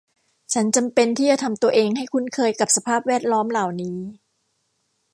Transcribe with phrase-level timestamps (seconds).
[0.53, 3.99] ฉันจำเป็นที่จะทำตัวเองให้คุ้นเคยกับสภาพแวดล้อมเหล่านี้